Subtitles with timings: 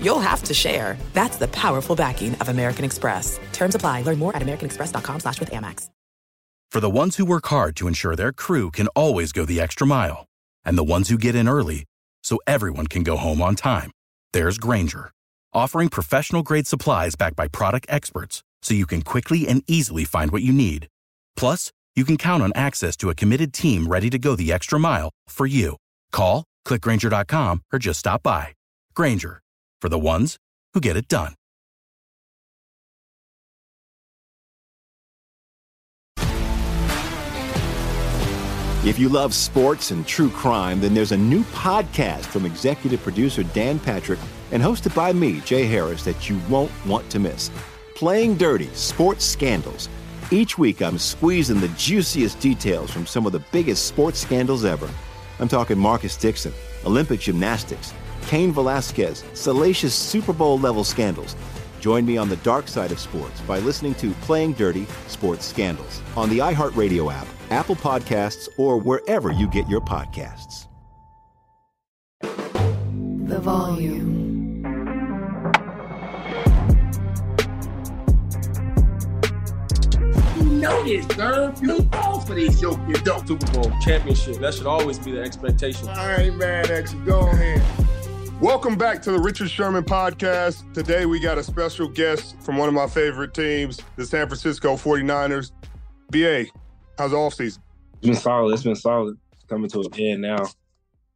[0.00, 0.96] you'll have to share.
[1.12, 3.38] That's the powerful backing of American Express.
[3.52, 4.02] Terms apply.
[4.02, 5.90] Learn more at americanexpress.com slash with Amex.
[6.72, 9.86] For the ones who work hard to ensure their crew can always go the extra
[9.86, 10.26] mile,
[10.64, 11.84] and the ones who get in early
[12.22, 13.90] so everyone can go home on time,
[14.32, 15.10] there's Grainger,
[15.54, 20.42] offering professional-grade supplies backed by product experts so you can quickly and easily find what
[20.42, 20.88] you need.
[21.36, 24.78] Plus, you can count on access to a committed team ready to go the extra
[24.78, 25.76] mile for you.
[26.12, 28.48] Call, clickgrainger.com, or just stop by.
[28.94, 29.40] Grainger,
[29.86, 30.36] for the ones
[30.74, 31.34] who get it done.
[38.84, 43.44] If you love sports and true crime, then there's a new podcast from executive producer
[43.44, 44.18] Dan Patrick
[44.50, 47.52] and hosted by me, Jay Harris, that you won't want to miss.
[47.94, 49.88] Playing Dirty Sports Scandals.
[50.32, 54.90] Each week, I'm squeezing the juiciest details from some of the biggest sports scandals ever.
[55.38, 56.52] I'm talking Marcus Dixon,
[56.84, 57.92] Olympic gymnastics,
[58.26, 61.36] Cain Velasquez, salacious Super Bowl level scandals.
[61.80, 66.02] Join me on the dark side of sports by listening to Playing Dirty Sports Scandals
[66.16, 70.66] on the iHeartRadio app, Apple Podcasts, or wherever you get your podcasts.
[72.20, 74.16] The volume.
[80.36, 81.54] You know this, sir.
[81.62, 83.28] You fall for these yoke you don't.
[83.28, 84.38] Super Bowl championship.
[84.38, 85.88] That should always be the expectation.
[85.88, 87.04] I ain't mad at you.
[87.04, 87.85] Go ahead.
[88.40, 90.72] Welcome back to the Richard Sherman podcast.
[90.74, 94.76] Today we got a special guest from one of my favorite teams, the San Francisco
[94.76, 95.52] 49ers.
[96.10, 96.44] BA,
[96.98, 97.58] how's the offseason?
[97.94, 98.52] It's been solid.
[98.52, 99.16] It's been solid.
[99.32, 100.46] It's coming to an end now.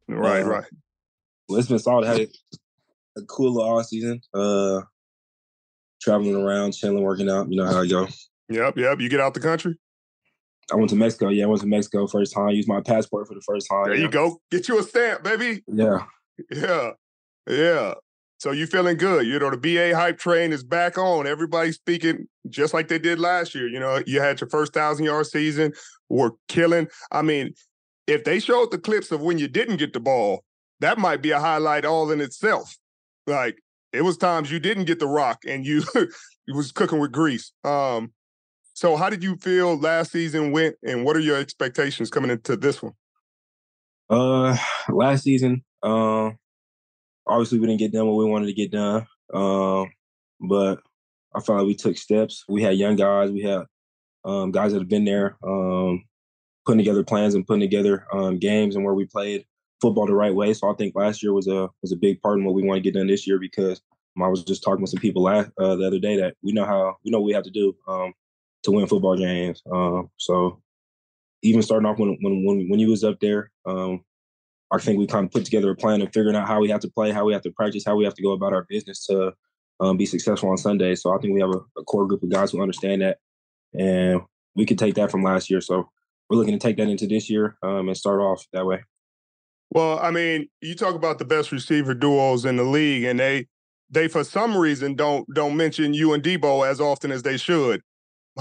[0.07, 0.63] Right, Uh, right.
[1.47, 2.07] Well, it's been solid.
[2.07, 2.27] Had a,
[3.17, 4.19] a cool little off season.
[4.33, 4.81] Uh,
[6.01, 7.49] traveling around, chilling, working out.
[7.51, 8.07] You know how I go.
[8.49, 8.99] Yep, yep.
[8.99, 9.77] You get out the country?
[10.71, 11.29] I went to Mexico.
[11.29, 12.49] Yeah, I went to Mexico first time.
[12.49, 13.85] Used my passport for the first time.
[13.85, 14.41] There you go.
[14.49, 15.63] Get you a stamp, baby.
[15.67, 16.05] Yeah.
[16.49, 16.91] Yeah,
[17.47, 17.93] yeah.
[18.37, 19.27] So you feeling good?
[19.27, 21.27] You know, the BA hype train is back on.
[21.27, 23.67] Everybody's speaking just like they did last year.
[23.67, 25.73] You know, you had your first thousand yard season,
[26.09, 26.87] were killing.
[27.11, 27.53] I mean,
[28.07, 30.43] if they showed the clips of when you didn't get the ball,
[30.79, 32.75] that might be a highlight all in itself.
[33.27, 33.59] Like
[33.93, 35.83] it was times you didn't get the rock and you
[36.47, 37.51] was cooking with grease.
[37.63, 38.11] Um,
[38.73, 42.55] so how did you feel last season went, and what are your expectations coming into
[42.55, 42.93] this one?
[44.09, 44.57] Uh,
[44.89, 46.31] last season, uh,
[47.31, 49.07] obviously we didn't get done what we wanted to get done.
[49.33, 49.91] Um,
[50.39, 50.79] but
[51.33, 52.43] I felt like we took steps.
[52.49, 53.31] We had young guys.
[53.31, 53.63] We had
[54.25, 56.03] um, guys that have been there, um,
[56.65, 59.45] putting together plans and putting together um, games and where we played
[59.81, 60.53] football the right way.
[60.53, 62.77] So I think last year was a was a big part in what we want
[62.77, 63.81] to get done this year because
[64.21, 66.65] I was just talking with some people last uh, the other day that we know
[66.65, 68.13] how we know what we have to do um,
[68.63, 69.63] to win football games.
[69.71, 70.61] Um, so
[71.41, 74.03] even starting off when when when when you was up there, um,
[74.71, 76.79] I think we kind of put together a plan of figuring out how we have
[76.81, 79.05] to play, how we have to practice, how we have to go about our business
[79.07, 79.33] to
[79.81, 80.95] um, be successful on Sunday.
[80.95, 83.17] So I think we have a, a core group of guys who understand that,
[83.77, 84.21] and
[84.55, 85.59] we could take that from last year.
[85.59, 85.89] So
[86.29, 88.83] we're looking to take that into this year um, and start off that way.
[89.71, 93.47] Well, I mean, you talk about the best receiver duos in the league, and they
[93.89, 97.81] they for some reason don't don't mention you and Debo as often as they should.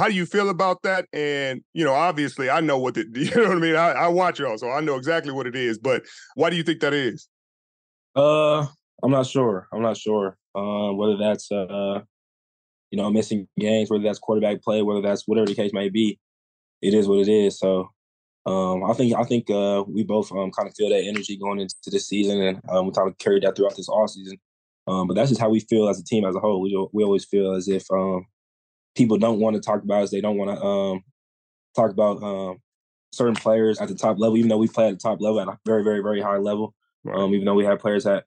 [0.00, 1.06] How do you feel about that?
[1.12, 3.76] And you know, obviously, I know what the you know what I mean.
[3.76, 5.78] I, I watch y'all, so I know exactly what it is.
[5.78, 6.04] But
[6.36, 7.28] why do you think that is?
[8.16, 8.66] Uh,
[9.02, 9.68] I'm not sure.
[9.72, 12.00] I'm not sure uh, whether that's uh,
[12.90, 16.18] you know missing games, whether that's quarterback play, whether that's whatever the case may be.
[16.80, 17.58] It is what it is.
[17.58, 17.90] So
[18.46, 21.60] um, I think I think uh, we both um, kind of feel that energy going
[21.60, 24.38] into this season, and um, we kind of carried that throughout this off season.
[24.86, 26.62] Um, but that's just how we feel as a team as a whole.
[26.62, 28.24] We we always feel as if um,
[28.96, 30.10] people don't want to talk about us.
[30.10, 31.04] They don't want to um,
[31.74, 32.58] talk about um,
[33.12, 35.48] certain players at the top level, even though we play at the top level at
[35.48, 36.74] a very, very, very high level.
[37.12, 38.24] Um, even though we have players at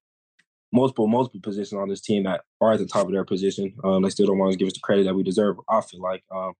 [0.71, 4.01] multiple, multiple positions on this team that are at the top of their position, um,
[4.01, 5.57] they still don't want to give us the credit that we deserve.
[5.69, 6.53] I feel like, um,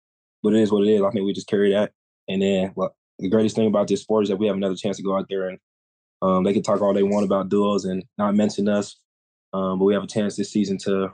[0.43, 1.01] but it is what it is.
[1.01, 1.91] I think we just carry that.
[2.27, 4.97] And then well, the greatest thing about this sport is that we have another chance
[4.97, 5.59] to go out there and
[6.21, 8.97] um, they can talk all they want about duos and not mention us,
[9.51, 11.09] um, but we have a chance this season to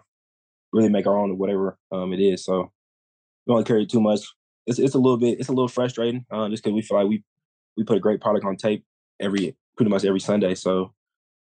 [0.72, 2.46] really make our own or whatever um, it is.
[2.46, 2.72] So
[3.56, 4.22] don't carry too much.
[4.68, 7.08] It's it's a little bit it's a little frustrating uh, just because we feel like
[7.08, 7.24] we
[7.78, 8.84] we put a great product on tape
[9.20, 10.56] every pretty much every Sunday.
[10.56, 10.94] So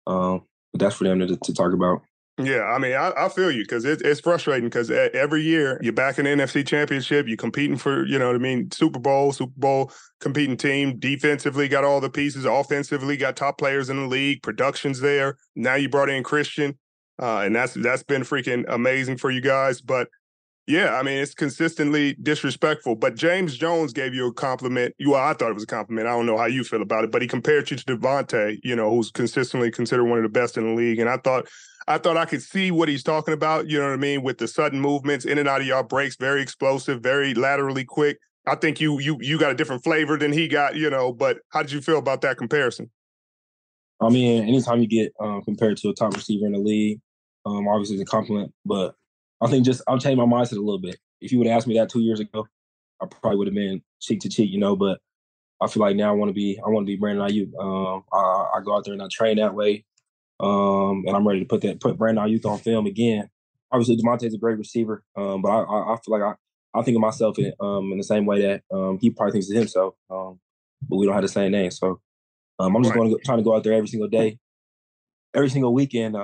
[0.07, 0.43] um,
[0.73, 2.03] but that's for them to, to talk about.
[2.37, 5.93] Yeah, I mean, I, I feel you because it, it's frustrating because every year you're
[5.93, 9.33] back in the NFC Championship, you're competing for, you know what I mean, Super Bowl,
[9.33, 10.99] Super Bowl competing team.
[10.99, 12.45] Defensively, got all the pieces.
[12.45, 14.43] Offensively, got top players in the league.
[14.43, 15.39] Production's there.
[15.55, 16.77] Now you brought in Christian,
[17.23, 19.81] uh, and that's that's been freaking amazing for you guys.
[19.81, 20.09] But
[20.67, 22.97] yeah, I mean, it's consistently disrespectful.
[22.97, 24.95] But James Jones gave you a compliment.
[24.99, 26.07] You, well, I thought it was a compliment.
[26.07, 28.75] I don't know how you feel about it, but he compared you to Davante, you
[28.75, 30.99] know, who's consistently considered one of the best in the league.
[30.99, 31.49] And I thought,
[31.87, 33.69] I thought I could see what he's talking about.
[33.69, 34.23] You know what I mean?
[34.23, 38.19] With the sudden movements in and out of y'all breaks, very explosive, very laterally quick.
[38.47, 41.13] I think you you you got a different flavor than he got, you know.
[41.13, 42.91] But how did you feel about that comparison?
[44.01, 47.01] I mean, anytime you get um, compared to a top receiver in the league,
[47.47, 48.53] um, obviously it's a compliment.
[48.65, 48.95] But
[49.41, 50.97] I think just I'll change my mindset a little bit.
[51.21, 52.47] If you would have asked me that two years ago,
[53.01, 54.77] I probably would have been cheek to cheek, you know.
[54.77, 55.01] But
[55.61, 57.53] I feel like now I want to be I want to be Brandon Aiyuk.
[57.59, 59.85] Um, I, I, go out there and I train that way,
[60.41, 63.29] um, and I'm ready to put that put Brandon Aiyuk on film again.
[63.73, 66.97] Obviously, Davante's a great receiver, um, but I, I, I, feel like I, I think
[66.97, 69.95] of myself in um, in the same way that um, he probably thinks of himself.
[70.11, 70.39] Um,
[70.89, 72.01] but we don't have the same name, so
[72.59, 72.99] I'm just right.
[72.99, 74.39] going to trying to go out there every single day,
[75.35, 76.17] every single weekend.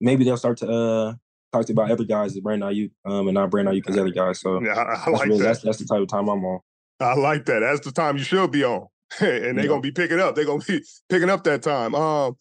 [0.00, 1.14] maybe they'll start to uh,
[1.56, 4.40] talked about other guys as Brandon Aiyuk, um, and not Brandon Aiyuk as other guys.
[4.40, 5.44] So yeah, I, I like really, that.
[5.44, 6.60] That's, that's the type of time I'm on.
[7.00, 7.60] I like that.
[7.60, 8.86] That's the time you should be on,
[9.20, 9.66] and they're yeah.
[9.66, 10.34] gonna be picking up.
[10.34, 11.94] They're gonna be picking up that time.
[11.94, 12.36] Um,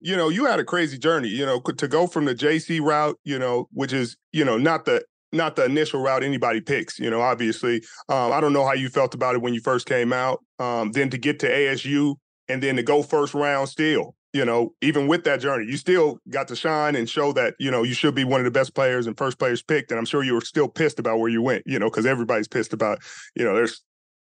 [0.00, 1.28] you know, you had a crazy journey.
[1.28, 4.84] You know, to go from the JC route, you know, which is you know not
[4.84, 6.98] the not the initial route anybody picks.
[6.98, 9.86] You know, obviously, um, I don't know how you felt about it when you first
[9.86, 10.44] came out.
[10.58, 12.16] Um, then to get to ASU
[12.48, 16.18] and then to go first round still you know, even with that journey, you still
[16.28, 18.74] got to shine and show that, you know, you should be one of the best
[18.74, 19.90] players and first players picked.
[19.90, 22.46] And I'm sure you were still pissed about where you went, you know, because everybody's
[22.46, 22.98] pissed about,
[23.34, 23.82] you know, there's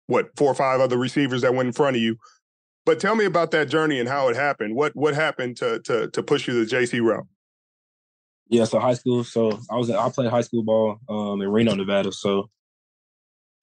[0.08, 2.18] what, four or five other receivers that went in front of you.
[2.86, 4.76] But tell me about that journey and how it happened.
[4.76, 7.26] What what happened to to to push you to the JC route?
[8.50, 9.24] Yeah, so high school.
[9.24, 12.12] So I was I played high school ball um, in Reno, Nevada.
[12.12, 12.50] So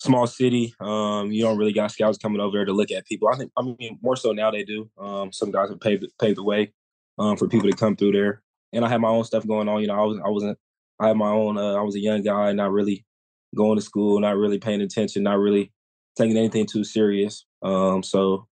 [0.01, 0.75] small city.
[0.81, 3.29] Um, you don't really got scouts coming over there to look at people.
[3.29, 4.91] I think I mean more so now they do.
[4.99, 6.73] Um, some guys have paved paved the way
[7.19, 8.43] um, for people to come through there.
[8.73, 9.81] And I had my own stuff going on.
[9.81, 10.59] You know, I was I wasn't
[10.99, 11.59] I had my own.
[11.59, 13.05] Uh, I was a young guy, not really
[13.55, 15.73] going to school, not really paying attention, not really
[16.17, 17.47] taking anything too serious.
[17.63, 18.47] Um, so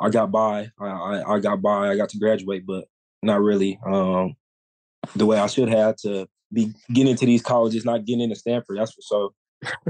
[0.00, 0.70] I got by.
[0.80, 1.90] I, I, I got by.
[1.90, 2.86] I got to graduate, but
[3.22, 4.36] not really um,
[5.14, 8.78] the way I should have to be getting into these colleges, not getting into Stanford.
[8.78, 9.34] That's for so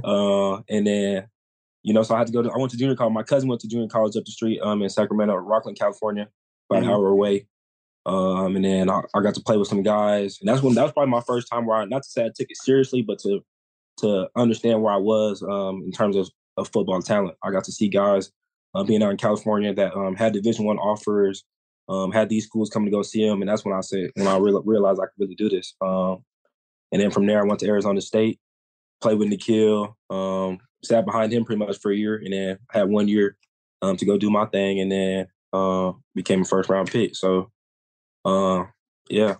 [0.05, 1.27] uh, and then,
[1.83, 3.13] you know, so I had to go to, I went to junior college.
[3.13, 6.29] My cousin went to junior college up the street um, in Sacramento, Rocklin, California,
[6.71, 6.89] about mm-hmm.
[6.89, 7.47] an hour away.
[8.05, 10.39] Um, and then I, I, got to play with some guys.
[10.41, 12.31] And that's when, that was probably my first time where I, not to say I
[12.35, 13.45] took it seriously, but to,
[13.99, 17.37] to understand where I was um, in terms of, of football talent.
[17.45, 18.33] I got to see guys
[18.75, 21.45] uh, being out in California that um, had Division One offers,
[21.89, 24.27] um, had these schools come to go see them, and that's when I said when
[24.27, 25.75] I re- realized I could really do this.
[25.81, 26.25] Um,
[26.91, 28.39] and then from there, I went to Arizona State,
[29.03, 32.89] played with N'Keal, um, sat behind him pretty much for a year, and then had
[32.89, 33.37] one year
[33.83, 37.17] um, to go do my thing, and then uh, became a first round pick.
[37.17, 37.51] So,
[38.25, 38.65] uh,
[39.11, 39.37] yeah.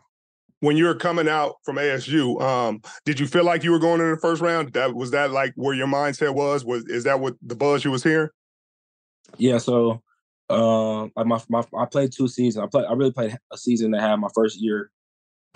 [0.61, 4.01] When you were coming out from ASU, um, did you feel like you were going
[4.01, 4.73] in the first round?
[4.75, 6.65] That was that like where your mindset was?
[6.65, 8.29] Was is that what the buzz you was hearing?
[9.39, 9.59] Yeah.
[9.59, 10.03] So,
[10.49, 12.63] uh, like my, my I played two seasons.
[12.63, 12.87] I played.
[12.87, 14.93] I really played a season that had my first year.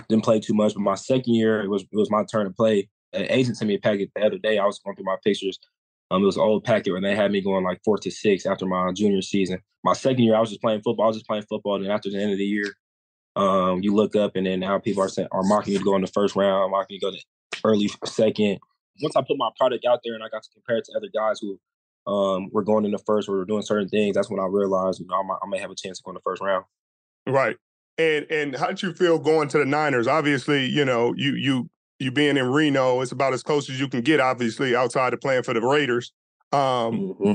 [0.09, 2.53] Didn't play too much, but my second year it was it was my turn to
[2.53, 4.59] play an agent sent me a packet the other day.
[4.59, 5.59] I was going through my pictures.
[6.11, 8.47] Um, it was an old packet and they had me going like four to six
[8.47, 9.61] after my junior season.
[9.83, 11.07] My second year, I was just playing football.
[11.07, 11.77] I was just playing football.
[11.77, 12.75] And after the end of the year,
[13.35, 15.97] um, you look up and then now people are saying, are mocking you to go
[15.97, 17.25] in the first round, mocking you to go to
[17.65, 18.59] early second.
[19.03, 21.09] Once I put my product out there and I got to compare it to other
[21.15, 21.59] guys who
[22.11, 25.01] um, were going in the first or were doing certain things, that's when I realized,
[25.01, 26.65] you know, I might, I may have a chance to go in the first round.
[27.27, 27.57] Right.
[27.99, 30.07] And and how did you feel going to the Niners?
[30.07, 33.89] Obviously, you know, you you you being in Reno, it's about as close as you
[33.89, 36.13] can get, obviously, outside of playing for the Raiders.
[36.53, 37.33] Um, mm-hmm.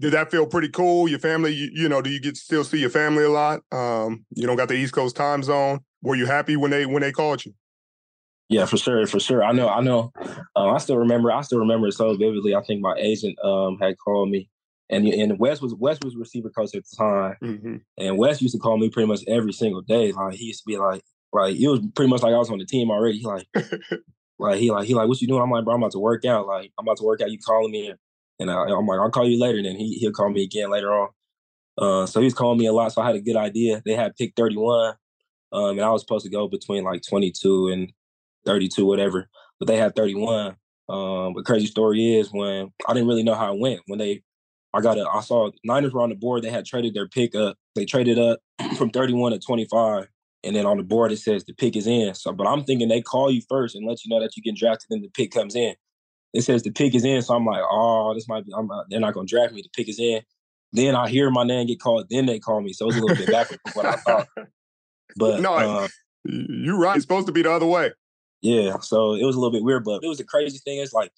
[0.00, 1.08] Did that feel pretty cool?
[1.08, 3.60] Your family, you, you, know, do you get still see your family a lot?
[3.72, 5.80] Um, you don't got the East Coast time zone.
[6.02, 7.54] Were you happy when they when they called you?
[8.48, 9.42] Yeah, for sure, for sure.
[9.42, 10.12] I know, I know.
[10.54, 11.32] Uh, I still remember.
[11.32, 12.54] I still remember it so vividly.
[12.54, 14.50] I think my agent um, had called me,
[14.90, 17.76] and and Wes was Wes was receiver coach at the time, mm-hmm.
[17.96, 20.12] and Wes used to call me pretty much every single day.
[20.12, 21.02] Like he used to be like,
[21.34, 23.18] like it was pretty much like I was on the team already.
[23.18, 23.46] He like,
[24.38, 25.42] like he like he like, what you doing?
[25.42, 26.46] I'm like, bro, I'm about to work out.
[26.46, 27.30] Like I'm about to work out.
[27.30, 27.92] You calling me?
[28.38, 29.58] And I, am like, I'll call you later.
[29.58, 31.08] And then he he'll call me again later on.
[31.76, 32.92] Uh, so he was calling me a lot.
[32.92, 33.82] So I had a good idea.
[33.84, 34.94] They had pick 31,
[35.52, 37.92] um, and I was supposed to go between like 22 and
[38.46, 39.28] 32, whatever.
[39.58, 40.56] But they had 31.
[40.88, 44.22] Um, but crazy story is when I didn't really know how it went when they.
[44.72, 45.08] I got a.
[45.08, 46.42] I saw Niners were on the board.
[46.42, 47.56] They had traded their pick up.
[47.74, 48.40] They traded up
[48.76, 50.08] from 31 to 25
[50.44, 52.14] and then on the board it says the pick is in.
[52.14, 54.56] So, but I'm thinking they call you first and let you know that you get
[54.56, 55.74] drafted, and the pick comes in.
[56.32, 58.52] It says the pick is in, so I'm like, oh, this might be.
[58.56, 59.62] I'm not, they're not gonna draft me.
[59.62, 60.22] The pick is in.
[60.72, 62.06] Then I hear my name get called.
[62.10, 62.72] Then they call me.
[62.72, 64.28] So it was a little bit backwards from what I thought.
[65.16, 65.88] But no, uh,
[66.24, 66.96] you're right.
[66.96, 67.92] It's supposed to be the other way.
[68.42, 70.92] Yeah, so it was a little bit weird, but it was the crazy thing It's
[70.92, 71.12] like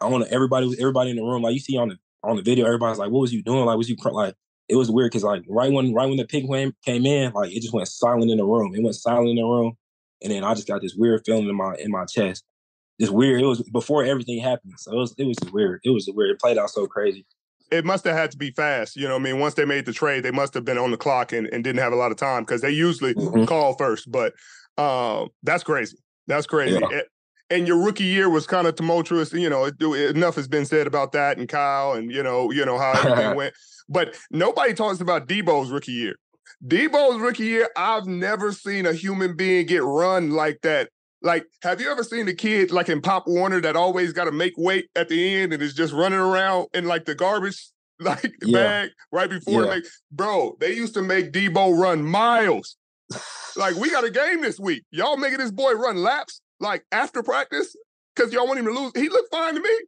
[0.00, 2.42] I want everybody was everybody in the room like you see on the on the
[2.42, 4.34] video everybody's like what was you doing like was you like
[4.68, 6.44] it was weird because like right when right when the pick
[6.84, 9.42] came in like it just went silent in the room it went silent in the
[9.42, 9.76] room
[10.22, 12.44] and then I just got this weird feeling in my in my chest
[13.00, 16.08] just weird it was before everything happened so it was it was weird it was
[16.14, 17.26] weird it played out so crazy
[17.70, 18.94] it must have had to be fast.
[18.94, 20.96] You know, I mean, once they made the trade, they must have been on the
[20.96, 23.46] clock and, and didn't have a lot of time because they usually mm-hmm.
[23.46, 24.12] call first.
[24.12, 24.34] But
[24.78, 25.96] uh, that's crazy.
[26.26, 26.78] That's crazy.
[26.78, 27.00] Yeah.
[27.54, 29.32] And your rookie year was kind of tumultuous.
[29.32, 32.78] You know, enough has been said about that and Kyle and you know, you know
[32.78, 33.54] how everything went.
[33.88, 36.16] But nobody talks about Debo's rookie year.
[36.66, 40.88] Debo's rookie year, I've never seen a human being get run like that
[41.24, 44.32] like, have you ever seen the kid like in Pop Warner that always got to
[44.32, 47.70] make weight at the end and is just running around in like the garbage
[48.00, 48.58] like yeah.
[48.58, 49.80] bag right before yeah.
[50.12, 52.76] bro, they used to make Debo run miles.
[53.56, 54.84] like, we got a game this week.
[54.90, 57.76] Y'all making this boy run laps like after practice
[58.14, 58.92] because y'all want him to lose.
[58.94, 59.80] He looked fine to me.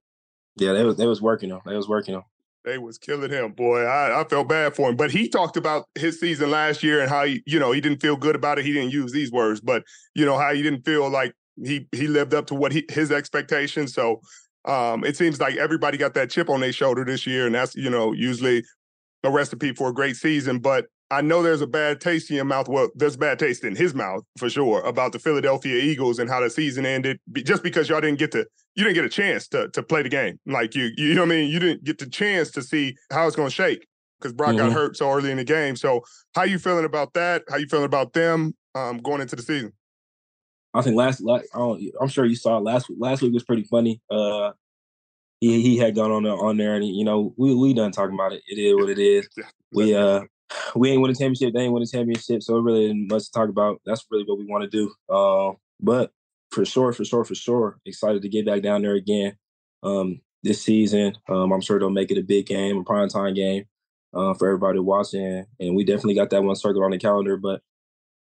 [0.57, 1.61] Yeah, they was they was working on.
[1.67, 2.25] They was working on.
[2.65, 3.83] They was killing him, boy.
[3.83, 4.97] I, I felt bad for him.
[4.97, 8.03] But he talked about his season last year and how he, you know, he didn't
[8.03, 8.65] feel good about it.
[8.65, 9.85] He didn't use these words, but
[10.17, 11.33] you know, how he didn't feel like
[11.63, 13.95] he he lived up to what he his expectations.
[13.95, 14.21] So
[14.65, 17.75] um, it seems like everybody got that chip on their shoulder this year, and that's
[17.77, 18.65] you know usually
[19.23, 20.59] a recipe for a great season.
[20.59, 22.69] But I know there's a bad taste in your mouth.
[22.69, 26.41] Well, there's bad taste in his mouth for sure about the Philadelphia Eagles and how
[26.41, 29.69] the season ended, just because y'all didn't get to you didn't get a chance to
[29.71, 30.39] to play the game.
[30.47, 31.51] Like you, you know what I mean?
[31.51, 33.87] You didn't get the chance to see how it's going to shake
[34.21, 34.59] because Brock mm-hmm.
[34.59, 35.77] got hurt so early in the game.
[35.77, 36.03] So
[36.35, 37.45] how you feeling about that?
[37.49, 39.73] How you feeling about them um, going into the season?
[40.75, 42.99] I think last, last I'm sure you saw last week.
[43.01, 44.01] Last week was pretty funny.
[44.11, 44.53] Uh,
[45.41, 47.93] he he had gone on there, on there, and he, you know we we done
[47.93, 48.43] talking about it.
[48.47, 49.29] It is what it is.
[49.73, 50.23] We uh
[50.75, 51.55] we ain't win a championship.
[51.55, 53.81] They ain't win a championship, so it really isn't much to talk about.
[53.85, 54.93] That's really what we want to do.
[55.13, 56.13] Uh, but
[56.51, 59.37] for sure, for sure, for sure, excited to get back down there again
[59.83, 61.17] um, this season.
[61.29, 63.65] Um, I'm sure they'll make it a big game, a prime time game
[64.15, 65.45] uh, for everybody watching.
[65.61, 67.37] And we definitely got that one circled on the calendar.
[67.37, 67.63] But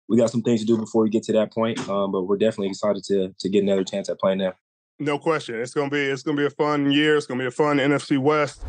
[0.07, 1.77] we got some things to do before we get to that point.
[1.89, 4.57] Um, but we're definitely excited to to get another chance at playing there.
[4.99, 5.55] No question.
[5.55, 7.17] It's gonna be it's gonna be a fun year.
[7.17, 8.63] It's gonna be a fun NFC West.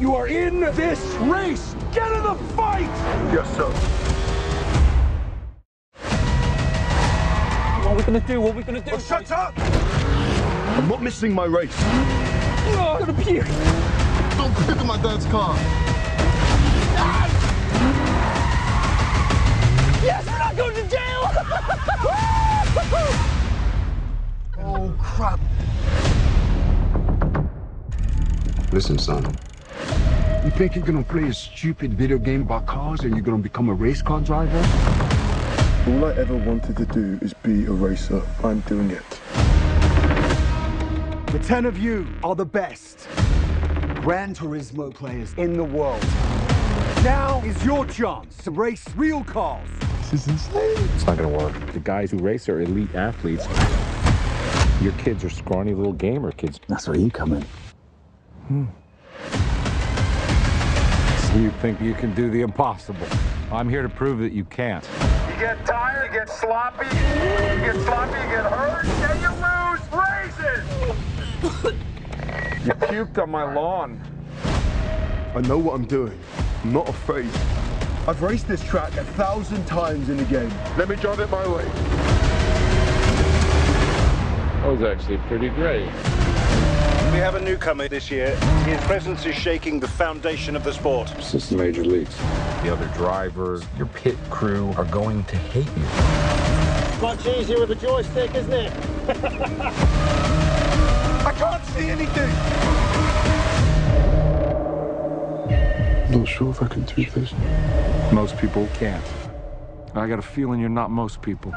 [0.00, 1.74] You are in this race.
[1.92, 2.86] Get in the fight.
[3.34, 3.68] Yes, sir.
[7.82, 8.40] What are we gonna do?
[8.40, 8.92] What are we gonna do?
[8.92, 9.58] Oh, shut up!
[9.58, 11.74] I'm not missing my race.
[11.80, 13.44] Oh, I'm gonna puke.
[14.36, 15.56] Don't pick my dad's car.
[20.04, 21.22] Yes, we're not going to jail!
[24.60, 25.40] oh, crap.
[28.72, 29.36] Listen, son.
[30.44, 33.68] You think you're gonna play a stupid video game about cars and you're gonna become
[33.68, 34.58] a race car driver?
[35.88, 38.22] All I ever wanted to do is be a racer.
[38.42, 39.02] I'm doing it.
[41.32, 43.08] The ten of you are the best
[43.96, 46.02] Gran Turismo players in the world.
[47.04, 49.68] Now is your chance to race real cars
[50.10, 50.88] this is insane.
[50.94, 51.54] It's not gonna work.
[51.72, 53.46] The guys who race are elite athletes.
[54.82, 56.58] Your kids are scrawny little gamer kids.
[56.66, 57.44] That's where you come in.
[58.46, 58.64] Hmm.
[61.38, 63.06] You think you can do the impossible.
[63.52, 64.84] I'm here to prove that you can't.
[65.30, 69.80] You get tired, you get sloppy, you get sloppy, you get hurt, and you lose
[69.94, 70.66] races!
[72.66, 74.00] you puked on my lawn.
[75.36, 76.18] I know what I'm doing.
[76.64, 77.30] I'm not afraid.
[78.08, 80.52] I've raced this track a thousand times in the game.
[80.76, 81.64] Let me drive it my way.
[84.62, 85.88] That was actually pretty great.
[87.12, 88.36] We have a newcomer this year.
[88.64, 91.12] His presence is shaking the foundation of the sport.
[91.20, 92.14] Since the major leagues.
[92.62, 97.00] The other drivers, your pit crew are going to hate you.
[97.00, 98.72] Much easier with a joystick, isn't it?
[101.24, 102.30] I can't see anything!
[106.18, 107.32] Not sure if I can do this.
[108.12, 109.04] Most people can't.
[109.94, 111.52] I got a feeling you're not most people.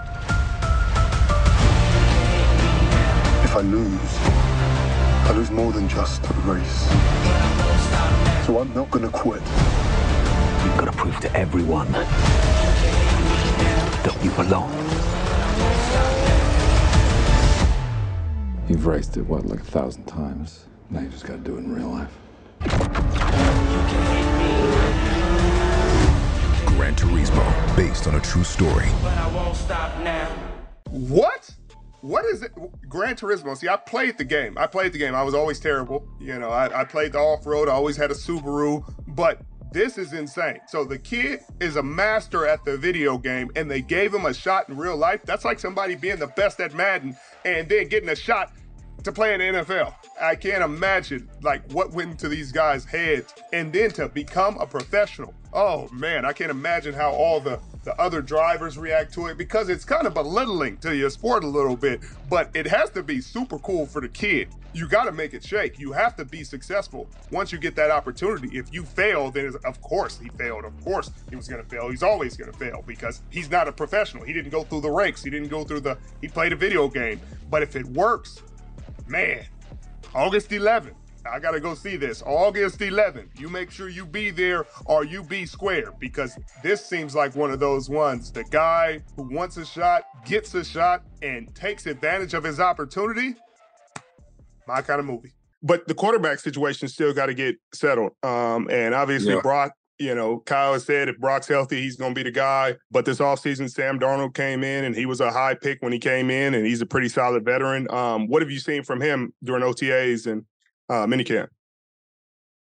[3.44, 4.51] If I lose,
[5.24, 6.88] I lose more than just a race.
[8.46, 9.42] So I'm not gonna quit.
[10.64, 11.92] You've got to prove to everyone
[14.04, 14.72] that you belong.
[18.68, 20.66] You've raced it, what, like a thousand times?
[20.90, 22.12] Now you just gotta do it in real life.
[26.68, 28.88] Gran Turismo, based based on a true story.
[29.02, 30.28] But I won't stop now.
[30.90, 31.50] What?
[32.02, 32.52] What is it?
[32.90, 33.56] Gran Turismo.
[33.56, 34.58] See, I played the game.
[34.58, 35.14] I played the game.
[35.14, 36.08] I was always terrible.
[36.20, 37.70] You know, I, I played the off road.
[37.70, 38.84] I always had a Subaru.
[39.08, 39.42] But
[39.72, 40.60] this is insane.
[40.68, 44.34] So the kid is a master at the video game and they gave him a
[44.34, 45.22] shot in real life.
[45.24, 47.16] That's like somebody being the best at Madden
[47.46, 48.52] and then getting a shot
[49.04, 49.94] to play in the NFL.
[50.20, 54.68] I can't imagine like what went into these guys' heads and then to become a
[54.68, 55.34] professional.
[55.54, 59.70] Oh man, I can't imagine how all the the other drivers react to it because
[59.70, 63.22] it's kind of belittling to your sport a little bit, but it has to be
[63.22, 64.50] super cool for the kid.
[64.74, 65.80] You got to make it shake.
[65.80, 68.58] You have to be successful once you get that opportunity.
[68.58, 70.64] If you fail, then of course he failed.
[70.64, 71.90] Of course he was going to fail.
[71.90, 74.24] He's always going to fail because he's not a professional.
[74.24, 75.24] He didn't go through the ranks.
[75.24, 77.20] He didn't go through the, he played a video game.
[77.50, 78.44] But if it works,
[79.08, 79.44] man,
[80.14, 80.94] August 11th,
[81.26, 82.24] I gotta go see this.
[82.26, 83.40] August 11th.
[83.40, 87.52] You make sure you be there or you be square because this seems like one
[87.52, 88.32] of those ones.
[88.32, 93.36] The guy who wants a shot gets a shot and takes advantage of his opportunity.
[94.68, 95.32] My kind of movie.
[95.64, 98.14] But the quarterback situation still got to get settled.
[98.24, 99.42] Um, and obviously, Yeah.
[99.42, 102.78] Brock, you know, Kyle has said if Brock's healthy, he's going to be the guy.
[102.90, 106.00] But this offseason, Sam Darnold came in and he was a high pick when he
[106.00, 107.86] came in, and he's a pretty solid veteran.
[107.92, 110.46] Um, what have you seen from him during OTAs and
[110.92, 111.48] uh, minicamp?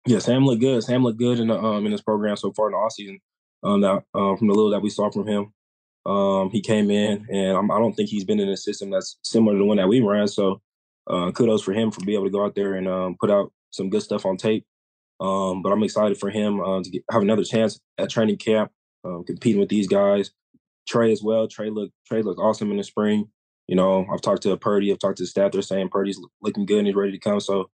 [0.07, 0.83] Yeah, Sam looked good.
[0.83, 3.19] Sam looked good in the, um in this program so far in the offseason.
[3.63, 5.53] Um, that um, from the little that we saw from him,
[6.05, 9.19] um, he came in, and I'm, I don't think he's been in a system that's
[9.23, 10.29] similar to the one that we ran.
[10.29, 10.61] So,
[11.09, 13.53] uh, kudos for him for being able to go out there and um, put out
[13.71, 14.65] some good stuff on tape.
[15.19, 18.71] Um, but I'm excited for him uh, to get, have another chance at training camp,
[19.05, 20.31] um, competing with these guys.
[20.87, 21.49] Trey as well.
[21.49, 23.29] Trey looked Trey looked awesome in the spring.
[23.67, 24.93] You know, I've talked to Purdy.
[24.93, 25.51] I've talked to the staff.
[25.51, 27.41] They're saying Purdy's looking good and he's ready to come.
[27.41, 27.71] So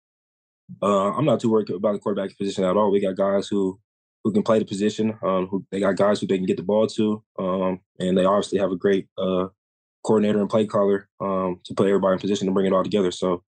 [0.82, 2.92] uh, I'm not too worried about the quarterback position at all.
[2.92, 3.80] We got guys who
[4.24, 5.18] who can play the position.
[5.24, 8.26] Um, who they got guys who they can get the ball to, um, and they
[8.26, 9.48] obviously have a great uh,
[10.04, 13.12] coordinator and play caller um, to put everybody in position to bring it all together.
[13.12, 13.44] So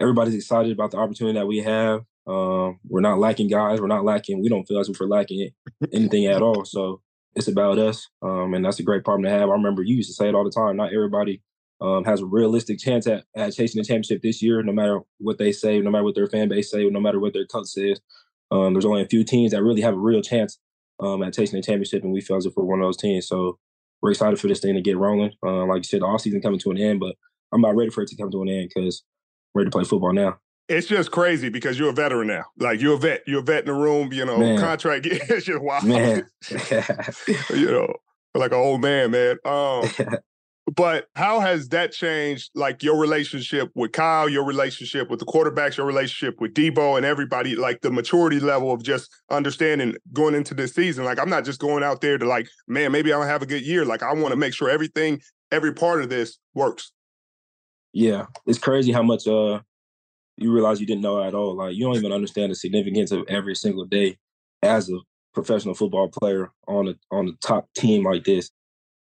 [0.00, 2.04] everybody's excited about the opportunity that we have.
[2.26, 3.80] Um, we're not lacking guys.
[3.80, 4.42] We're not lacking.
[4.42, 5.50] We don't feel as if we're lacking
[5.92, 6.64] anything at all.
[6.64, 7.00] So
[7.34, 9.48] it's about us, um, and that's a great problem to have.
[9.48, 10.76] I remember you used to say it all the time.
[10.76, 11.42] Not everybody
[11.80, 15.38] um, has a realistic chance at, at chasing the championship this year, no matter what
[15.38, 18.00] they say, no matter what their fan base say, no matter what their coach says.
[18.50, 20.58] Um, there's only a few teams that really have a real chance
[20.98, 23.28] um, at chasing the championship, and we feel as if we're one of those teams.
[23.28, 23.58] So
[24.02, 25.32] we're excited for this thing to get rolling.
[25.44, 27.16] Uh, like you said, the off season coming to an end, but
[27.52, 29.02] I'm not ready for it to come to an end because
[29.54, 30.38] I'm ready to play football now.
[30.68, 32.44] It's just crazy because you're a veteran now.
[32.58, 33.22] Like you're a vet.
[33.26, 34.12] You're a vet in the room.
[34.12, 34.58] You know, Man.
[34.58, 35.04] contract.
[35.06, 35.84] It's just wild.
[35.84, 36.28] Man,
[37.50, 37.92] you know,
[38.34, 39.36] like an old man, man.
[39.44, 39.88] Um,
[40.76, 45.76] but how has that changed, like your relationship with Kyle, your relationship with the quarterbacks,
[45.76, 47.56] your relationship with Debo, and everybody?
[47.56, 51.04] Like the maturity level of just understanding going into this season.
[51.04, 53.46] Like I'm not just going out there to like, man, maybe I don't have a
[53.46, 53.84] good year.
[53.84, 56.92] Like I want to make sure everything, every part of this works.
[57.92, 59.60] yeah, it's crazy how much uh
[60.36, 61.56] you realize you didn't know at all.
[61.56, 64.16] Like you don't even understand the significance of every single day
[64.62, 64.98] as a
[65.34, 68.50] professional football player on a on a top team like this.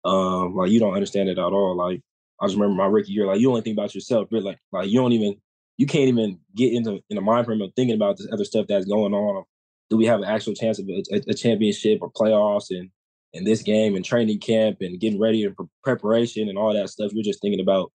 [0.04, 1.76] Um, like you don't understand it at all.
[1.76, 2.00] Like
[2.40, 4.44] I just remember my rookie year, like you only think about yourself, really.
[4.44, 5.36] Like, like you don't even
[5.76, 8.66] you can't even get into in the mind frame of thinking about this other stuff
[8.68, 9.44] that's going on.
[9.88, 12.90] Do we have an actual chance of a, a, a championship or playoffs and
[13.32, 16.90] in this game and training camp and getting ready and pre- preparation and all that
[16.90, 17.12] stuff?
[17.12, 17.92] You're just thinking about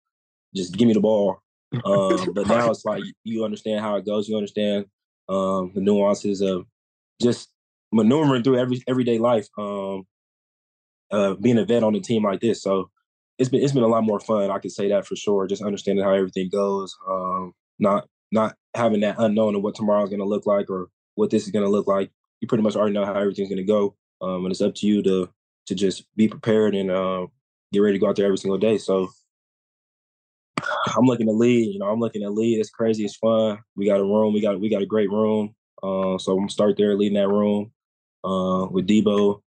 [0.55, 1.37] just give me the ball.
[1.83, 4.27] Um, but now it's like you understand how it goes.
[4.27, 4.85] You understand
[5.29, 6.65] um, the nuances of
[7.21, 7.49] just
[7.91, 9.47] maneuvering through every everyday life.
[9.57, 10.05] Um,
[11.11, 12.89] uh, being a vet on a team like this, so
[13.37, 14.49] it's been it's been a lot more fun.
[14.49, 15.47] I can say that for sure.
[15.47, 16.95] Just understanding how everything goes.
[17.07, 21.29] Um, not not having that unknown of what tomorrow's going to look like or what
[21.29, 22.11] this is going to look like.
[22.41, 24.87] You pretty much already know how everything's going to go, um, and it's up to
[24.87, 25.29] you to
[25.67, 27.27] to just be prepared and uh,
[27.73, 28.77] get ready to go out there every single day.
[28.77, 29.09] So
[30.95, 31.73] I'm looking to lead.
[31.73, 32.59] You know, I'm looking to lead.
[32.59, 33.05] It's crazy.
[33.05, 33.59] It's fun.
[33.75, 34.33] We got a room.
[34.33, 35.55] We got we got a great room.
[35.83, 37.71] Uh, so I'm gonna start there, leading that room
[38.23, 39.41] uh, with Debo,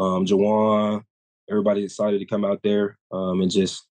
[0.00, 1.02] um, Jauan.
[1.48, 3.86] everybody excited to come out there um, and just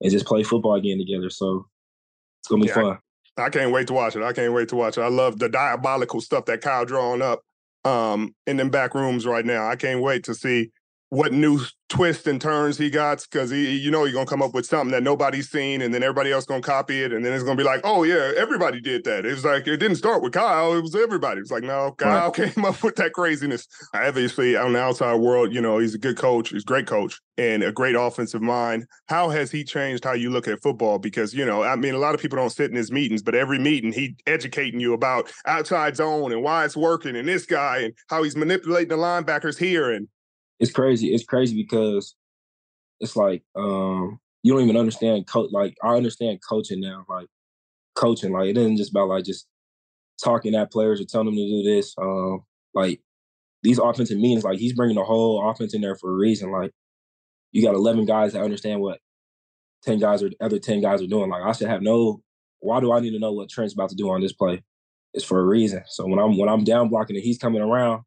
[0.00, 1.30] and just play football again together.
[1.30, 1.66] So
[2.40, 2.98] it's gonna be Yeah, fun.
[3.36, 4.22] I can't wait to watch it.
[4.22, 5.02] I can't wait to watch it.
[5.02, 7.42] I love the diabolical stuff that Kyle drawing up
[7.84, 9.68] um, in them back rooms right now.
[9.68, 10.70] I can't wait to see
[11.14, 14.52] what new twists and turns he got because he, you know, he's gonna come up
[14.52, 17.44] with something that nobody's seen, and then everybody else gonna copy it, and then it's
[17.44, 19.24] gonna be like, oh yeah, everybody did that.
[19.24, 21.40] It's like it didn't start with Kyle; it was everybody.
[21.40, 23.68] It's like no, Kyle came up with that craziness.
[23.94, 27.20] Obviously, on the outside world, you know, he's a good coach, he's a great coach,
[27.38, 28.86] and a great offensive mind.
[29.08, 30.98] How has he changed how you look at football?
[30.98, 33.36] Because you know, I mean, a lot of people don't sit in his meetings, but
[33.36, 37.78] every meeting he educating you about outside zone and why it's working, and this guy
[37.78, 40.08] and how he's manipulating the linebackers here, and
[40.60, 41.14] it's crazy.
[41.14, 42.14] It's crazy because
[43.00, 45.50] it's like um, you don't even understand coach.
[45.52, 47.04] Like I understand coaching now.
[47.08, 47.28] Like
[47.94, 49.46] coaching, like it isn't just about like just
[50.22, 51.94] talking at players or telling them to do this.
[51.98, 53.00] Um, like
[53.62, 56.52] these offensive meetings, like he's bringing the whole offense in there for a reason.
[56.52, 56.72] Like
[57.52, 58.98] you got 11 guys that understand what
[59.84, 61.30] 10 guys or other 10 guys are doing.
[61.30, 62.20] Like I should have no.
[62.60, 64.62] Why do I need to know what Trent's about to do on this play?
[65.12, 65.82] It's for a reason.
[65.86, 68.02] So when I'm when I'm down blocking and he's coming around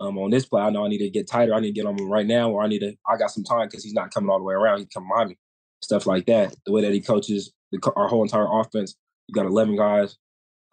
[0.00, 1.54] um, on this play, I know I need to get tighter.
[1.54, 2.94] I need to get on him right now, or I need to.
[3.08, 4.78] I got some time because he's not coming all the way around.
[4.78, 5.38] He's coming behind me.
[5.80, 6.54] Stuff like that.
[6.66, 8.96] The way that he coaches the, our whole entire offense.
[9.28, 10.16] You got 11 guys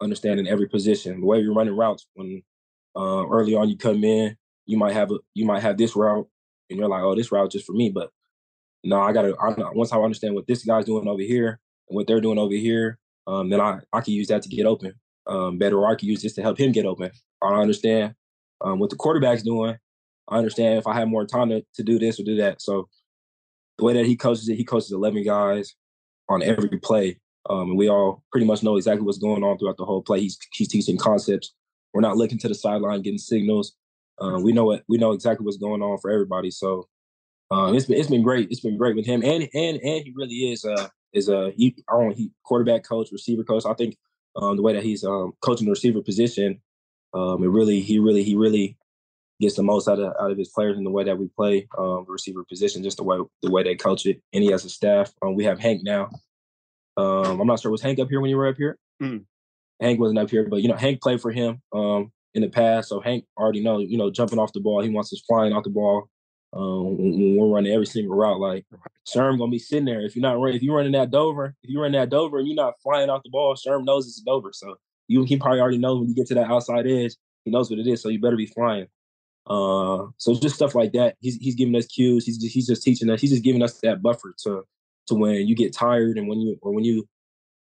[0.00, 1.20] understanding every position.
[1.20, 2.42] The way you're running routes when
[2.96, 6.28] uh, early on you come in, you might have a you might have this route,
[6.68, 7.90] and you're like, oh, this route just for me.
[7.90, 8.10] But
[8.84, 9.34] no, I gotta.
[9.40, 12.54] I, once I understand what this guy's doing over here and what they're doing over
[12.54, 14.94] here, um, then I I can use that to get open
[15.26, 17.10] um, better, or I can use this to help him get open.
[17.42, 18.14] I understand
[18.62, 19.76] um, what the quarterback's doing.
[20.28, 22.62] I understand if I have more time to, to do this or do that.
[22.62, 22.88] So
[23.78, 25.74] the way that he coaches it, he coaches 11 guys
[26.28, 27.18] on every play.
[27.48, 30.20] Um, and we all pretty much know exactly what's going on throughout the whole play.
[30.20, 31.52] He's, he's teaching concepts.
[31.92, 33.74] We're not looking to the sideline getting signals.
[34.20, 36.50] Uh, we know what we know exactly what's going on for everybody.
[36.50, 36.88] So
[37.50, 38.50] um, it's been it's been great.
[38.50, 41.74] It's been great with him, and and and he really is uh is a he
[41.88, 43.64] I don't know, he quarterback coach, receiver coach.
[43.64, 43.96] I think
[44.36, 46.60] um, the way that he's um, coaching the receiver position,
[47.14, 48.76] um, it really he really he really
[49.40, 51.66] gets the most out of out of his players in the way that we play
[51.78, 54.20] um, the receiver position, just the way the way they coach it.
[54.32, 55.12] And he has a staff.
[55.22, 56.10] Um, we have Hank now.
[56.96, 58.78] Um, I'm not sure was Hank up here when you were up here.
[59.02, 59.24] Mm.
[59.80, 62.88] Hank wasn't up here, but you know Hank played for him um, in the past,
[62.90, 64.82] so Hank already know you know jumping off the ball.
[64.82, 66.08] He wants us flying off the ball.
[66.52, 68.66] Um, when we're running every single route, like
[69.08, 70.00] Sherm gonna be sitting there.
[70.00, 72.46] If you're not running, if you're running that Dover, if you're running that Dover and
[72.46, 74.50] you're not flying off the ball, Sherm knows it's Dover.
[74.52, 74.76] So
[75.10, 77.80] you he probably already knows when you get to that outside edge, he knows what
[77.80, 78.00] it is.
[78.00, 78.86] So you better be flying.
[79.46, 81.16] Uh, so just stuff like that.
[81.20, 82.24] He's he's giving us cues.
[82.24, 83.20] He's just, he's just teaching us.
[83.20, 84.62] He's just giving us that buffer to
[85.08, 87.08] to when you get tired and when you or when you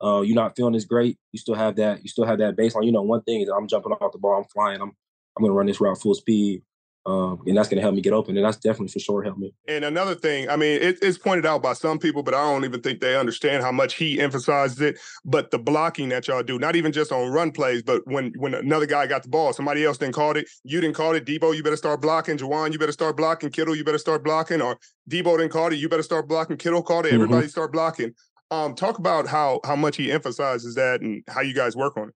[0.03, 1.19] uh, you're not feeling as great.
[1.33, 2.03] You still have that.
[2.03, 2.87] You still have that baseline.
[2.87, 4.39] You know, one thing is I'm jumping off the ball.
[4.39, 4.81] I'm flying.
[4.81, 4.93] I'm
[5.37, 6.63] I'm gonna run this route full speed.
[7.05, 9.37] Um, and that's going to help me get open, and that's definitely for sure help
[9.37, 9.53] me.
[9.67, 12.65] And another thing, I mean, it, it's pointed out by some people, but I don't
[12.65, 15.01] even think they understand how much he emphasizes it.
[15.25, 18.55] But the blocking that y'all do, not even just on run plays, but when when
[18.55, 21.27] another guy got the ball, somebody else didn't call it, you didn't call it.
[21.27, 22.38] Debo, you better start blocking.
[22.38, 23.51] Jauan, you better start blocking.
[23.51, 24.62] Kittle, you better start blocking.
[24.62, 24.79] Or
[25.11, 26.57] Debo didn't call it, you better start blocking.
[26.57, 27.23] Kittle called it, mm-hmm.
[27.23, 28.15] everybody start blocking.
[28.53, 32.11] Um, talk about how how much he emphasizes that and how you guys work on
[32.11, 32.15] it.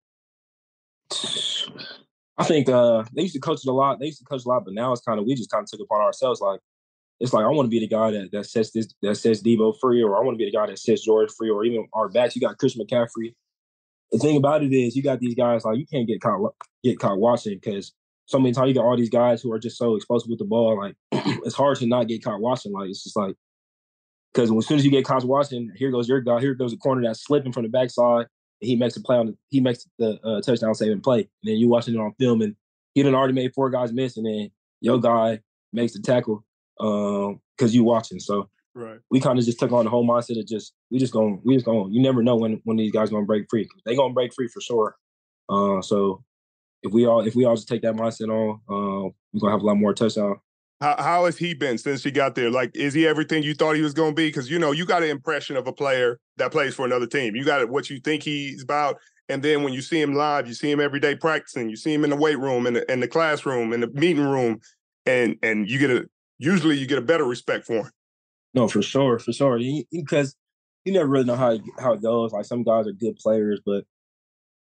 [2.39, 3.99] I think uh, they used to coach it a lot.
[3.99, 5.71] They used to coach a lot, but now it's kind of we just kind of
[5.71, 6.41] took upon ourselves.
[6.41, 6.61] Like
[7.19, 9.75] it's like I want to be the guy that that sets this that sets Debo
[9.81, 12.09] free, or I want to be the guy that sets George free, or even our
[12.09, 12.37] backs.
[12.37, 13.35] You got Chris McCaffrey.
[14.13, 16.99] The thing about it is, you got these guys like you can't get caught get
[16.99, 17.93] caught watching because
[18.27, 20.45] so many times you got all these guys who are just so explosive with the
[20.45, 20.79] ball.
[20.79, 20.95] Like
[21.45, 22.73] it's hard to not get caught watching.
[22.73, 23.35] Like it's just like
[24.35, 26.41] because as soon as you get caught watching, here goes your guy.
[26.41, 28.27] Here goes a corner that's slipping from the backside
[28.61, 31.21] he makes a play on the, he makes the uh, touchdown saving play.
[31.21, 32.57] And then you watching it on film and
[32.95, 35.41] he done already made four guys miss, and then your guy
[35.73, 36.45] makes the tackle
[36.81, 38.19] um because you watching.
[38.19, 38.99] So right.
[39.11, 41.55] we kind of just took on the whole mindset of just we just going we
[41.55, 43.69] just going you never know when when these guys gonna break free.
[43.85, 44.97] They gonna break free for sure.
[45.49, 46.25] Uh, so
[46.83, 49.63] if we all if we all just take that mindset on, uh, we're gonna have
[49.63, 50.41] a lot more touchdown
[50.81, 52.51] how, how has he been since he got there?
[52.51, 54.29] Like, is he everything you thought he was going to be?
[54.29, 57.35] Because you know, you got an impression of a player that plays for another team.
[57.35, 60.55] You got what you think he's about, and then when you see him live, you
[60.55, 61.71] see him every day practicing.
[61.71, 64.27] You see him in the weight room, in the, in the classroom, in the meeting
[64.27, 64.61] room,
[65.07, 66.07] and and you get a
[66.39, 67.91] usually you get a better respect for him.
[68.55, 69.59] No, for sure, for sure.
[69.91, 70.37] Because
[70.85, 72.33] you never really know how how it goes.
[72.33, 73.85] Like some guys are good players, but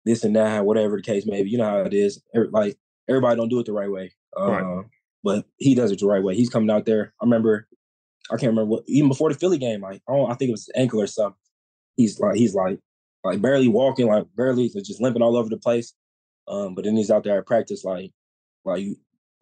[0.04, 2.22] this and that, whatever the case may be, you know how it is.
[2.50, 4.12] Like everybody don't do it the right way.
[4.36, 4.62] Right.
[4.62, 4.82] Uh,
[5.22, 6.34] but he does it the right way.
[6.34, 7.12] He's coming out there.
[7.20, 7.68] I remember,
[8.30, 9.80] I can't remember what even before the Philly game.
[9.80, 11.36] Like, oh, I think it was ankle or something.
[11.96, 12.78] He's like, he's like,
[13.24, 15.94] like barely walking, like barely just limping all over the place.
[16.46, 18.12] Um, but then he's out there at practice, like,
[18.64, 18.86] like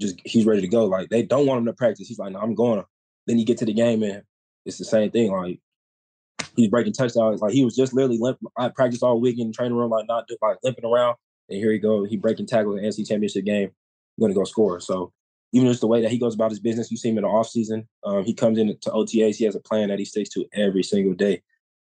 [0.00, 0.86] just he's ready to go.
[0.86, 2.08] Like they don't want him to practice.
[2.08, 2.82] He's like, no, I'm going.
[3.26, 4.22] Then you get to the game and
[4.64, 5.32] it's the same thing.
[5.32, 5.60] Like
[6.56, 7.40] he's breaking touchdowns.
[7.40, 8.38] Like he was just literally limp.
[8.56, 11.16] I practiced all week in the training room, like not like limping around.
[11.48, 12.04] And here he go.
[12.04, 13.70] He breaking tackles in the NC championship game.
[14.18, 14.80] Going to go score.
[14.80, 15.12] So
[15.52, 16.90] even just the way that he goes about his business.
[16.90, 17.88] You see him in the off season.
[18.04, 19.37] Um, he comes into OTAs.
[19.37, 21.42] He has a plan that he sticks to every single day.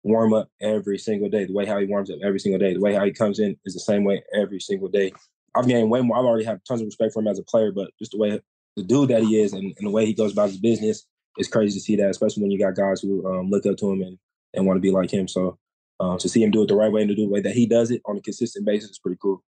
[0.03, 1.45] Warm up every single day.
[1.45, 2.73] The way how he warms up every single day.
[2.73, 5.11] The way how he comes in is the same way every single day.
[5.55, 6.17] I've gained way more.
[6.17, 8.39] I've already have tons of respect for him as a player, but just the way
[8.75, 11.49] the dude that he is and, and the way he goes about his business, it's
[11.49, 14.01] crazy to see that, especially when you got guys who um, look up to him
[14.01, 14.19] and,
[14.53, 15.27] and want to be like him.
[15.27, 15.57] So
[15.99, 17.55] uh, to see him do it the right way and to do the way that
[17.55, 19.43] he does it on a consistent basis is pretty cool.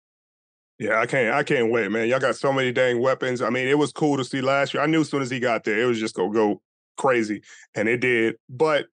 [0.79, 1.33] Yeah, I can't.
[1.33, 2.07] I can't wait, man.
[2.07, 3.41] Y'all got so many dang weapons.
[3.41, 4.83] I mean, it was cool to see last year.
[4.83, 6.61] I knew as soon as he got there, it was just gonna go
[6.97, 7.41] crazy,
[7.73, 8.35] and it did.
[8.47, 8.85] But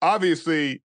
[0.00, 0.82] obviously,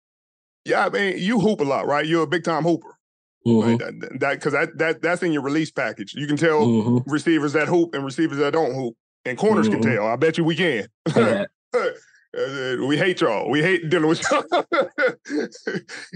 [0.65, 2.06] yeah, I mean, you hoop a lot, right?
[2.06, 2.98] You're a big time hooper.
[3.46, 3.69] Mm-hmm.
[3.69, 4.19] Right?
[4.19, 6.15] That because that, that that's in your release package.
[6.15, 7.12] You can tell mm-hmm.
[7.12, 9.82] receivers that hoop and receivers that don't hoop, and corners mm-hmm.
[9.82, 10.08] can tell.
[10.08, 10.88] I bet you we can.
[12.34, 13.50] we hate y'all.
[13.50, 14.43] We hate dealing with y'all.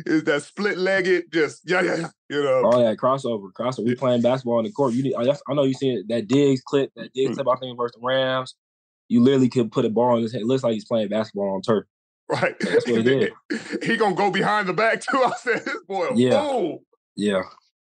[0.05, 1.31] Is that split legged?
[1.31, 2.07] Just yeah, yeah, yeah.
[2.29, 2.61] You know.
[2.65, 3.85] Oh yeah, crossover, crossover.
[3.85, 4.93] We playing basketball in the court.
[4.93, 5.15] You need.
[5.15, 6.91] I, I know you seen that Diggs clip.
[6.95, 7.43] That Diggs mm-hmm.
[7.43, 7.47] clip.
[7.47, 8.55] I think versus the Rams.
[9.09, 10.41] You literally could put a ball in his head.
[10.41, 11.85] It looks like he's playing basketball on turf.
[12.29, 12.59] Right.
[12.59, 13.77] That's what it is.
[13.83, 15.17] he gonna go behind the back too.
[15.23, 16.09] I said, this boy.
[16.15, 16.33] Yeah.
[16.33, 16.81] Oh.
[17.15, 17.43] Yeah.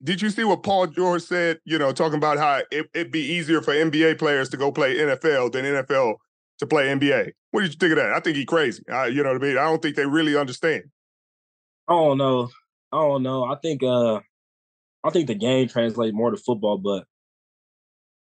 [0.04, 1.60] Did you see what Paul George said?
[1.66, 4.98] You know, talking about how it, it'd be easier for NBA players to go play
[4.98, 6.16] NFL than NFL
[6.64, 7.32] to play NBA.
[7.52, 8.14] What did you think of that?
[8.14, 8.84] I think he's crazy.
[8.92, 9.58] I, you know what I mean?
[9.58, 10.84] I don't think they really understand.
[11.88, 12.50] I don't know.
[12.92, 13.44] I don't know.
[13.44, 14.20] I think uh
[15.04, 17.06] I think the game translates more to football, but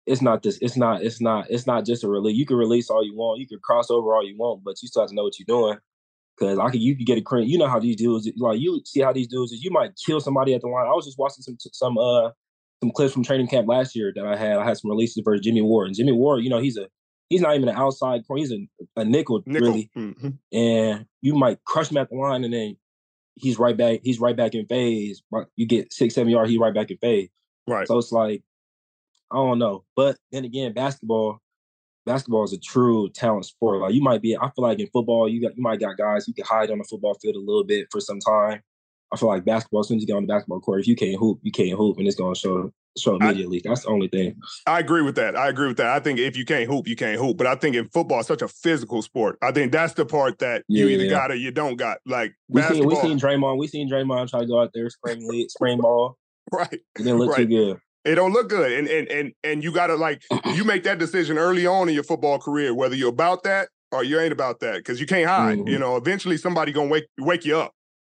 [0.06, 0.58] it's not this.
[0.62, 1.04] It's not.
[1.04, 1.48] It's not.
[1.50, 2.38] It's not just a release.
[2.38, 3.40] You can release all you want.
[3.40, 5.46] You can cross over all you want, but you still have to know what you're
[5.46, 5.78] doing.
[6.40, 7.50] Cause I can, you can get a cringe.
[7.50, 8.60] You know how these dudes like.
[8.60, 9.64] You see how these dudes is.
[9.64, 10.86] You might kill somebody at the line.
[10.86, 12.30] I was just watching some some uh
[12.82, 14.58] some clips from training camp last year that I had.
[14.58, 15.88] I had some releases versus Jimmy Ward.
[15.88, 16.88] And Jimmy Ward, you know, he's a
[17.30, 18.40] he's not even an outside corner.
[18.40, 19.68] He's a, a nickel, nickel.
[19.68, 19.92] really.
[19.98, 20.30] Mm-hmm.
[20.52, 22.78] And you might crush him at the line, and then
[23.36, 24.00] he's right back.
[24.04, 25.22] He's right back in phase.
[25.56, 26.50] You get six, seven yards.
[26.50, 27.30] He's right back in phase.
[27.68, 27.88] Right.
[27.88, 28.44] So it's like
[29.32, 29.84] I don't know.
[29.96, 31.40] But then again, basketball,
[32.06, 33.82] basketball is a true talent sport.
[33.82, 36.28] Like you might be, I feel like in football, you got you might got guys
[36.28, 38.62] you can hide on the football field a little bit for some time.
[39.12, 40.96] I feel like basketball, as soon as you get on the basketball court, if you
[40.96, 43.62] can't hoop, you can't hoop, and it's gonna show show immediately.
[43.66, 44.36] I, That's the only thing.
[44.66, 45.36] I agree with that.
[45.36, 45.88] I agree with that.
[45.88, 47.38] I think if you can't hoop, you can't hoop.
[47.38, 49.38] But I think in football, it's such a physical sport.
[49.42, 51.10] I think that's the part that yeah, you either yeah.
[51.10, 52.00] got or you don't got.
[52.06, 53.02] Like we basketball.
[53.02, 53.58] Seen, we seen Draymond.
[53.58, 56.18] We seen Draymond try to go out there, spring lead, spring ball.
[56.50, 56.72] Right.
[56.72, 57.40] It didn't look right.
[57.40, 57.82] too good.
[58.06, 58.72] It don't look good.
[58.72, 60.24] And and and and you gotta like
[60.56, 64.02] you make that decision early on in your football career, whether you're about that or
[64.06, 64.86] you ain't about that.
[64.86, 65.58] Cause you can't hide.
[65.58, 65.68] Mm-hmm.
[65.68, 67.74] You know, eventually somebody gonna wake wake you up.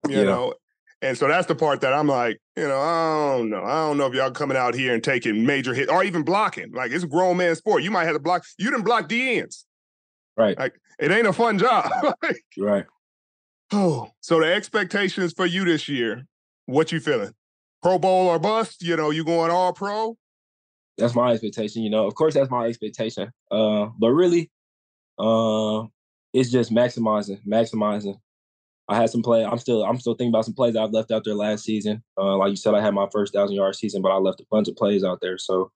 [0.06, 0.22] You yeah.
[0.24, 0.54] know.
[1.00, 3.62] And so that's the part that I'm like, you know, I don't know.
[3.62, 6.72] I don't know if y'all coming out here and taking major hits or even blocking.
[6.72, 7.84] Like it's a grown man sport.
[7.84, 8.44] You might have to block.
[8.58, 9.64] You didn't block D ends.
[10.36, 10.58] Right.
[10.58, 11.88] Like it ain't a fun job.
[12.58, 12.84] right.
[13.72, 16.26] Oh, so the expectations for you this year,
[16.66, 17.32] what you feeling?
[17.82, 18.82] Pro Bowl or bust?
[18.82, 20.16] You know, you going all pro?
[20.96, 21.82] That's my expectation.
[21.82, 23.30] You know, of course, that's my expectation.
[23.50, 24.50] Uh, but really,
[25.18, 25.84] uh,
[26.32, 28.16] it's just maximizing, maximizing.
[28.88, 29.44] I had some play.
[29.44, 32.02] I'm still, I'm still thinking about some plays I've left out there last season.
[32.16, 34.46] Uh, like you said, I had my first thousand yard season, but I left a
[34.50, 35.36] bunch of plays out there.
[35.38, 35.70] So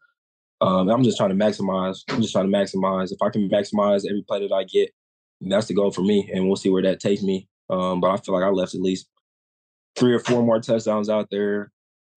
[0.61, 2.05] um, I'm just trying to maximize.
[2.09, 3.12] I'm just trying to maximize.
[3.12, 4.90] If I can maximize every play that I get,
[5.40, 7.48] that's the goal for me, and we'll see where that takes me.
[7.68, 9.09] Um, but I feel like I left at least
[9.96, 11.72] three or four more touchdowns out there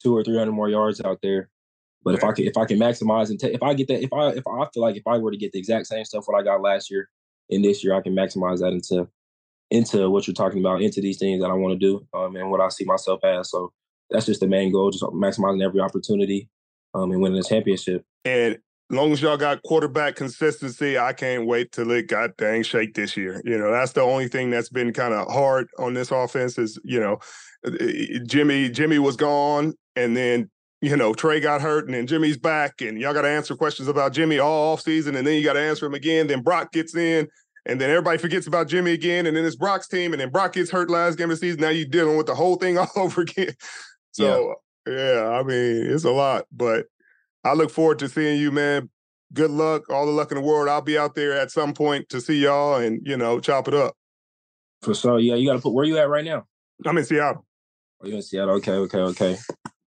[0.05, 1.49] two or three hundred more yards out there.
[2.03, 4.13] But if I can if I can maximize and take if I get that if
[4.13, 6.39] I if I feel like if I were to get the exact same stuff what
[6.39, 7.09] I got last year
[7.49, 9.07] in this year, I can maximize that into
[9.71, 12.49] into what you're talking about, into these things that I want to do, um, and
[12.51, 13.49] what I see myself as.
[13.49, 13.71] So
[14.09, 16.49] that's just the main goal, just maximizing every opportunity
[16.93, 18.05] um, and winning the championship.
[18.23, 22.93] And long as y'all got quarterback consistency, I can't wait till it got dang shake
[22.93, 23.41] this year.
[23.43, 26.79] You know, that's the only thing that's been kind of hard on this offense is,
[26.83, 27.19] you know,
[28.25, 30.49] Jimmy Jimmy was gone and then
[30.81, 33.87] you know Trey got hurt and then Jimmy's back and y'all got to answer questions
[33.87, 36.27] about Jimmy all off season and then you got to answer him again.
[36.27, 37.27] Then Brock gets in
[37.65, 40.53] and then everybody forgets about Jimmy again and then it's Brock's team and then Brock
[40.53, 41.61] gets hurt last game of the season.
[41.61, 43.53] Now you're dealing with the whole thing all over again.
[44.11, 44.55] So
[44.87, 46.85] yeah, yeah I mean it's a lot, but
[47.43, 48.89] I look forward to seeing you, man.
[49.33, 50.69] Good luck, all the luck in the world.
[50.69, 53.73] I'll be out there at some point to see y'all and you know chop it
[53.73, 53.95] up.
[54.81, 55.35] For sure, yeah.
[55.35, 56.45] You got to put where you at right now.
[56.85, 57.45] I'm in Seattle.
[58.01, 58.55] Oh, you in Seattle?
[58.55, 59.37] Okay, okay, okay.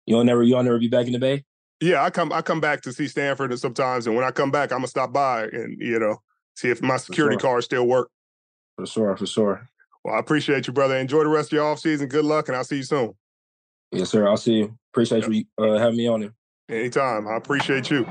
[0.06, 1.46] You'll never, you'll never be back in the Bay.
[1.80, 4.52] Yeah, I come, I come back to see Stanford, and sometimes, and when I come
[4.52, 6.18] back, I'm gonna stop by and you know
[6.56, 7.42] see if my security sure.
[7.42, 8.10] card still work.
[8.78, 9.70] For sure, for sure.
[10.04, 10.98] Well, I appreciate you, brother.
[10.98, 12.08] Enjoy the rest of your off season.
[12.08, 13.14] Good luck, and I'll see you soon.
[13.92, 14.28] Yes, sir.
[14.28, 14.78] I'll see you.
[14.94, 15.32] Appreciate yep.
[15.32, 16.34] you uh, having me on here.
[16.70, 17.28] Anytime.
[17.28, 18.06] I appreciate you.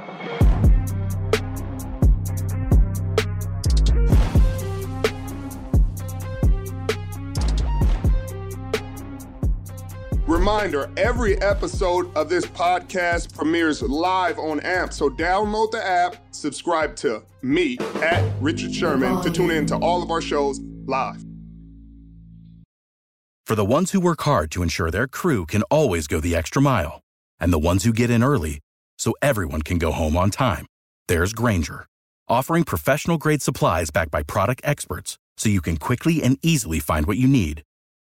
[10.26, 14.92] Reminder every episode of this podcast premieres live on AMP.
[14.92, 20.02] So download the app, subscribe to me at Richard Sherman to tune in to all
[20.02, 21.24] of our shows live.
[23.46, 26.62] For the ones who work hard to ensure their crew can always go the extra
[26.62, 27.00] mile,
[27.40, 28.60] and the ones who get in early
[28.96, 30.66] so everyone can go home on time,
[31.08, 31.86] there's Grainger,
[32.28, 37.06] offering professional grade supplies backed by product experts so you can quickly and easily find
[37.06, 37.62] what you need.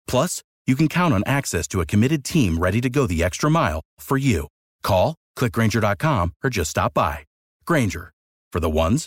[0.09, 3.49] Plus, you can count on access to a committed team ready to go the extra
[3.49, 4.49] mile for you.
[4.83, 7.25] Call, Click Grainger.com or just stop by.
[7.65, 8.13] Grainger,
[8.53, 9.07] for the ones